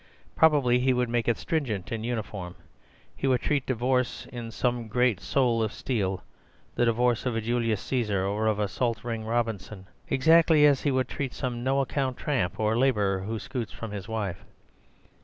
[0.35, 2.55] Probably he would make it stringent and uniform.
[3.15, 8.25] He would treat divorce in some great soul of steel—the divorce of a Julius Caesar
[8.25, 12.59] or of a Salt Ring Robinson— exactly as he would treat some no account tramp
[12.59, 14.43] or labourer who scoots from his wife.